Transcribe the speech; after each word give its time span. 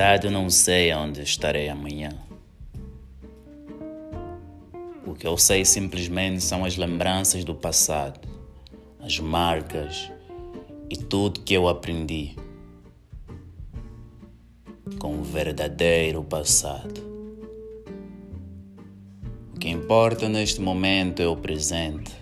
verdade, 0.00 0.28
eu 0.28 0.30
não 0.30 0.48
sei 0.48 0.94
onde 0.94 1.20
estarei 1.20 1.68
amanhã. 1.68 2.08
O 5.06 5.12
que 5.12 5.26
eu 5.26 5.36
sei 5.36 5.62
simplesmente 5.62 6.42
são 6.42 6.64
as 6.64 6.74
lembranças 6.74 7.44
do 7.44 7.54
passado, 7.54 8.18
as 8.98 9.18
marcas 9.18 10.10
e 10.88 10.96
tudo 10.96 11.40
que 11.40 11.52
eu 11.52 11.68
aprendi 11.68 12.34
com 14.98 15.18
o 15.18 15.22
verdadeiro 15.22 16.24
passado. 16.24 16.98
O 19.54 19.58
que 19.58 19.68
importa 19.68 20.30
neste 20.30 20.62
momento 20.62 21.20
é 21.20 21.26
o 21.26 21.36
presente. 21.36 22.14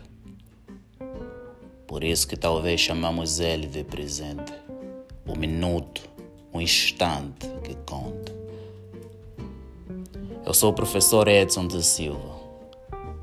Por 1.87 2.03
isso 2.03 2.27
que 2.27 2.37
talvez 2.37 2.81
chamamos 2.81 3.39
ele 3.39 3.69
de 3.69 3.85
presente. 3.85 4.53
O 5.25 5.39
minuto, 5.39 6.03
o 6.53 6.61
instante. 6.61 7.58
Eu 10.49 10.55
sou 10.55 10.71
o 10.71 10.73
professor 10.73 11.29
Edson 11.29 11.67
da 11.67 11.83
Silva. 11.83 12.41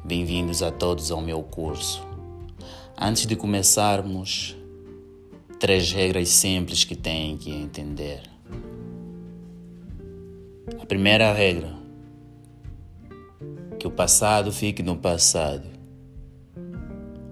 Bem-vindos 0.03 0.61
a 0.61 0.69
todos 0.69 1.09
ao 1.09 1.19
meu 1.23 1.41
curso. 1.41 2.05
Antes 2.95 3.25
de 3.25 3.35
começarmos, 3.35 4.55
três 5.59 5.91
regras 5.91 6.29
simples 6.29 6.83
que 6.83 6.95
têm 6.95 7.35
que 7.35 7.49
entender. 7.49 8.21
A 10.79 10.85
primeira 10.85 11.33
regra: 11.33 11.73
que 13.79 13.87
o 13.87 13.91
passado 13.91 14.51
fique 14.51 14.83
no 14.83 14.95
passado. 14.95 15.67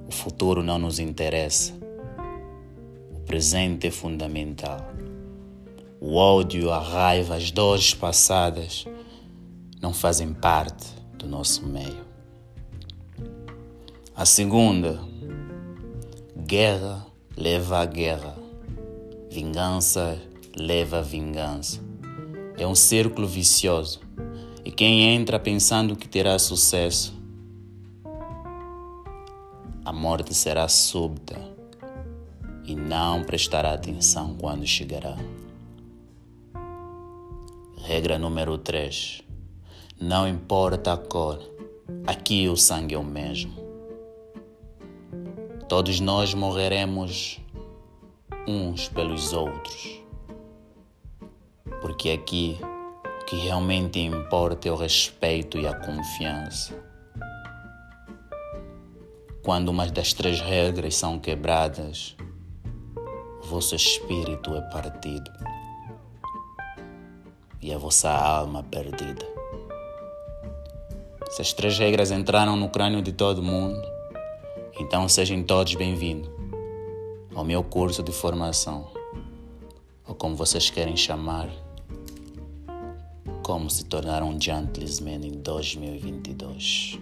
O 0.08 0.12
futuro 0.12 0.64
não 0.64 0.80
nos 0.80 0.98
interessa. 0.98 1.72
O 3.16 3.20
presente 3.20 3.86
é 3.86 3.91
fundamental. 3.91 4.91
O 6.02 6.16
ódio, 6.16 6.72
a 6.72 6.80
raiva, 6.80 7.35
as 7.35 7.52
dores 7.52 7.94
passadas 7.94 8.88
não 9.84 9.93
fazem 9.93 10.34
parte 10.34 10.93
do 11.17 11.27
nosso 11.27 11.67
meio. 11.67 12.05
A 14.15 14.23
segunda, 14.26 14.98
guerra 16.37 17.05
leva 17.35 17.79
a 17.79 17.85
guerra, 17.85 18.34
vingança 19.29 20.17
leva 20.55 20.99
a 20.99 21.01
vingança. 21.01 21.81
É 22.57 22.65
um 22.65 22.76
círculo 22.76 23.27
vicioso 23.27 23.99
e 24.63 24.71
quem 24.71 25.13
entra 25.13 25.37
pensando 25.37 25.98
que 25.98 26.07
terá 26.07 26.39
sucesso, 26.39 27.13
a 29.84 29.91
morte 29.91 30.34
será 30.34 30.70
súbita 30.70 31.37
e 32.63 32.73
não 32.73 33.26
prestará 33.26 33.73
atenção 33.73 34.34
quando 34.39 34.65
chegará. 34.65 35.17
Regra 37.85 38.17
número 38.17 38.57
3. 38.57 39.32
Não 39.99 40.27
importa 40.27 40.94
a 40.94 40.98
cor, 40.98 41.40
aqui 42.05 42.49
o 42.49 42.58
sangue 42.58 42.96
é 42.96 42.98
o 42.98 43.04
mesmo. 43.04 43.54
Todos 45.70 46.00
nós 46.00 46.34
morreremos 46.34 47.40
uns 48.48 48.90
pelos 48.90 49.34
outros. 49.34 50.02
Porque 51.82 52.10
aqui 52.10 52.58
o 53.22 53.26
que 53.26 53.35
realmente 53.38 54.00
importa 54.00 54.68
é 54.68 54.72
o 54.72 54.76
respeito 54.76 55.58
e 55.58 55.68
a 55.68 55.74
confiança. 55.74 56.74
Quando 59.44 59.70
uma 59.70 59.85
das 59.88 60.12
três 60.12 60.41
regras 60.41 60.96
são 60.96 61.20
quebradas, 61.20 62.16
o 63.44 63.48
vosso 63.48 63.76
espírito 63.76 64.53
é 64.53 64.62
partido 64.69 65.31
e 67.62 67.74
a 67.74 67.78
vossa 67.78 68.09
alma 68.09 68.62
perdida. 68.63 69.32
Se 71.33 71.41
as 71.41 71.51
três 71.51 71.79
regras 71.79 72.11
entraram 72.11 72.55
no 72.55 72.69
crânio 72.69 73.01
de 73.01 73.11
todo 73.11 73.41
mundo, 73.41 73.81
então 74.79 75.09
sejam 75.09 75.41
todos 75.41 75.73
bem-vindos 75.73 76.29
ao 77.33 77.44
meu 77.44 77.63
curso 77.63 78.03
de 78.03 78.11
formação, 78.11 78.88
ou 80.07 80.13
como 80.13 80.35
vocês 80.35 80.69
querem 80.69 80.95
chamar, 80.95 81.49
como 83.41 83.67
se 83.67 83.83
tornar 83.85 84.22
um 84.22 84.39
gentleman 84.39 85.25
em 85.25 85.31
2022. 85.31 86.99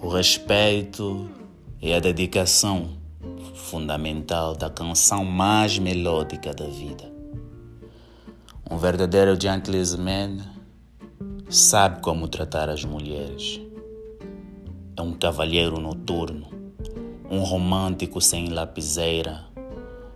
O 0.00 0.08
respeito 0.08 1.30
e 1.80 1.92
a 1.92 2.00
dedicação 2.00 2.98
fundamental 3.54 4.56
da 4.56 4.68
canção 4.68 5.24
mais 5.24 5.78
melódica 5.78 6.52
da 6.52 6.66
vida. 6.66 7.13
Um 8.70 8.78
verdadeiro 8.78 9.38
gentleman 9.38 10.38
sabe 11.50 12.00
como 12.00 12.26
tratar 12.26 12.70
as 12.70 12.82
mulheres. 12.82 13.60
É 14.96 15.02
um 15.02 15.12
cavalheiro 15.12 15.78
noturno, 15.78 16.46
um 17.30 17.40
romântico 17.40 18.22
sem 18.22 18.48
lapiseira 18.48 19.44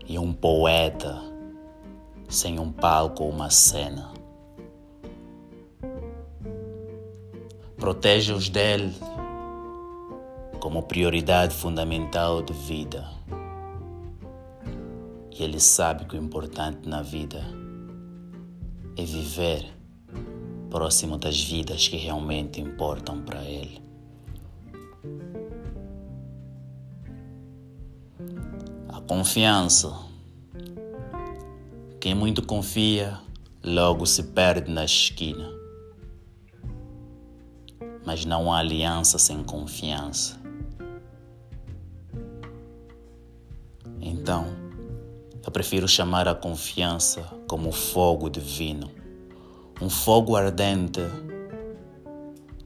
e 0.07 0.19
um 0.19 0.33
poeta 0.33 1.21
sem 2.27 2.59
um 2.59 2.73
palco 2.73 3.25
ou 3.25 3.31
uma 3.31 3.51
cena. 3.51 4.11
Protege 7.77 8.33
os 8.33 8.49
dele 8.49 8.95
como 10.59 10.83
prioridade 10.83 11.55
fundamental 11.55 12.43
de 12.43 12.55
vida. 12.55 13.07
E 15.39 15.43
ele 15.43 15.61
sabe 15.61 16.07
que 16.07 16.17
o 16.17 16.19
importante 16.19 16.89
na 16.89 17.03
vida 17.03 17.68
é 18.99 19.05
viver 19.05 19.65
próximo 20.69 21.17
das 21.17 21.41
vidas 21.41 21.87
que 21.87 21.97
realmente 21.97 22.61
importam 22.61 23.23
para 23.23 23.45
ele. 23.45 23.81
A 28.89 29.01
confiança. 29.03 29.97
Quem 32.01 32.13
muito 32.15 32.45
confia, 32.45 33.19
logo 33.65 34.05
se 34.05 34.25
perde 34.25 34.71
na 34.71 34.85
esquina. 34.85 35.49
Mas 38.05 38.25
não 38.25 38.53
há 38.53 38.59
aliança 38.59 39.17
sem 39.17 39.45
confiança. 39.45 40.41
Então, 44.01 44.68
eu 45.49 45.51
prefiro 45.51 45.89
chamar 45.89 46.29
a 46.29 46.35
confiança 46.35 47.23
como 47.49 47.73
fogo 47.73 48.29
divino 48.29 48.91
um 49.81 49.89
fogo 49.89 50.37
ardente 50.37 51.01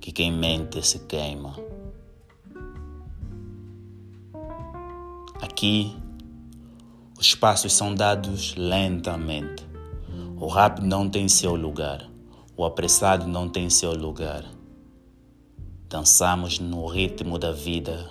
que 0.01 0.11
quem 0.11 0.33
mente 0.33 0.85
se 0.85 0.99
queima. 1.01 1.55
Aqui, 5.41 5.95
os 7.17 7.37
passos 7.37 7.73
são 7.73 7.95
dados 7.95 8.57
lentamente. 8.57 9.65
O 10.37 10.49
rápido 10.49 10.85
não 10.85 11.09
tem 11.09 11.29
seu 11.29 11.55
lugar, 11.55 12.05
o 12.57 12.65
apressado 12.65 13.29
não 13.29 13.49
tem 13.49 13.71
seu 13.71 13.93
lugar. 13.93 14.45
Dançamos 15.89 16.59
no 16.59 16.85
ritmo 16.87 17.39
da 17.39 17.53
vida 17.53 18.11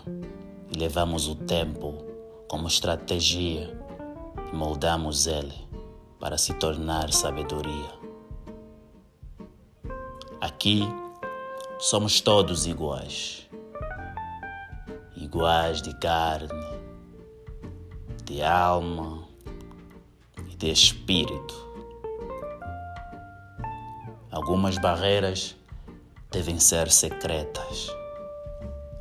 e 0.74 0.78
levamos 0.80 1.28
o 1.28 1.36
tempo 1.36 2.06
como 2.48 2.70
estratégia 2.70 3.82
moldamos 4.54 5.28
ele 5.28 5.68
para 6.20 6.38
se 6.38 6.54
tornar 6.54 7.12
sabedoria. 7.12 7.92
Aqui 10.40 10.88
somos 11.80 12.22
todos 12.22 12.68
iguais. 12.68 13.50
Iguais 15.16 15.82
de 15.82 15.94
carne, 16.00 16.50
de 18.24 18.44
alma 18.44 19.28
e 20.50 20.56
de 20.56 20.72
espírito. 20.72 21.72
Algumas 24.32 24.78
barreiras 24.78 25.56
devem 26.32 26.60
ser 26.60 26.90
secretas, 26.90 27.88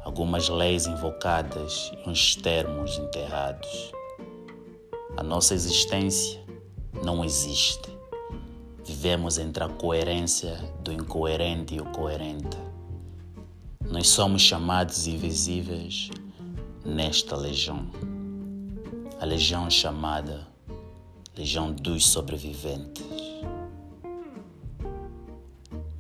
algumas 0.03 0.49
leis 0.49 0.87
invocadas 0.87 1.93
e 1.95 2.09
uns 2.09 2.35
termos 2.35 2.99
enterrados. 2.99 4.00
A 5.21 5.23
nossa 5.23 5.53
existência 5.53 6.43
não 7.05 7.23
existe. 7.23 7.95
Vivemos 8.83 9.37
entre 9.37 9.63
a 9.63 9.69
coerência 9.69 10.57
do 10.83 10.91
incoerente 10.91 11.75
e 11.75 11.81
o 11.81 11.85
coerente. 11.85 12.57
Nós 13.91 14.09
somos 14.09 14.41
chamados 14.41 15.07
invisíveis 15.07 16.09
nesta 16.83 17.37
legião. 17.37 17.87
A 19.21 19.27
legião 19.27 19.69
chamada 19.69 20.49
Legião 21.37 21.71
dos 21.71 22.07
Sobreviventes. 22.07 23.05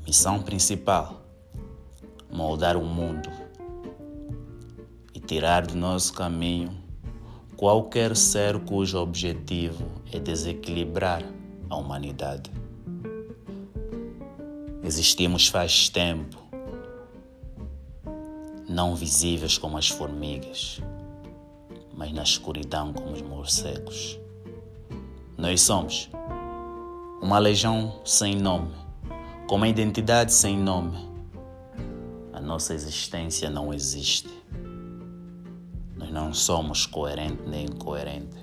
Missão 0.06 0.40
principal: 0.40 1.20
moldar 2.32 2.74
o 2.74 2.86
mundo 2.86 3.28
e 5.12 5.20
tirar 5.20 5.66
do 5.66 5.76
nosso 5.76 6.14
caminho 6.14 6.79
qualquer 7.60 8.16
ser 8.16 8.58
cujo 8.60 8.98
objetivo 8.98 9.84
é 10.10 10.18
desequilibrar 10.18 11.22
a 11.68 11.76
humanidade. 11.76 12.50
Existimos 14.82 15.46
faz 15.46 15.90
tempo, 15.90 16.38
não 18.66 18.96
visíveis 18.96 19.58
como 19.58 19.76
as 19.76 19.88
formigas, 19.88 20.80
mas 21.94 22.10
na 22.12 22.22
escuridão 22.22 22.94
como 22.94 23.12
os 23.12 23.20
morcegos. 23.20 24.18
Nós 25.36 25.60
somos 25.60 26.08
uma 27.20 27.38
legião 27.38 28.00
sem 28.06 28.36
nome, 28.36 28.72
com 29.46 29.56
uma 29.56 29.68
identidade 29.68 30.32
sem 30.32 30.56
nome. 30.56 30.96
A 32.32 32.40
nossa 32.40 32.72
existência 32.72 33.50
não 33.50 33.74
existe. 33.74 34.39
Não 36.30 36.34
somos 36.34 36.86
coerente 36.86 37.42
nem 37.44 37.64
incoerente. 37.64 38.36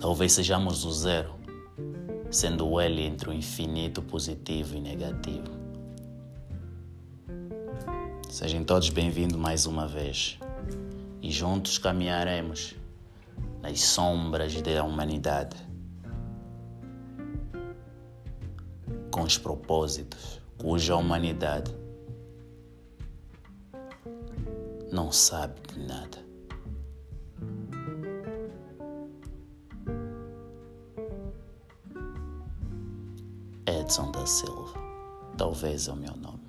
Talvez 0.00 0.32
sejamos 0.32 0.86
o 0.86 0.90
zero, 0.90 1.34
sendo 2.30 2.80
L 2.80 3.02
entre 3.02 3.28
o 3.28 3.32
infinito 3.34 4.00
positivo 4.00 4.74
e 4.74 4.80
negativo. 4.80 5.50
Sejam 8.30 8.64
todos 8.64 8.88
bem-vindos 8.88 9.36
mais 9.36 9.66
uma 9.66 9.86
vez 9.86 10.38
e 11.20 11.30
juntos 11.30 11.76
caminharemos 11.76 12.74
nas 13.60 13.78
sombras 13.82 14.62
da 14.62 14.82
humanidade 14.82 15.58
com 19.10 19.24
os 19.24 19.36
propósitos 19.36 20.40
cuja 20.56 20.96
humanidade 20.96 21.70
não 24.92 25.10
sabe 25.10 25.58
de 25.68 25.78
nada. 25.80 26.18
Edson 33.66 34.12
da 34.12 34.26
Silva, 34.26 34.78
talvez 35.38 35.88
é 35.88 35.92
o 35.92 35.96
meu 35.96 36.14
nome. 36.14 36.41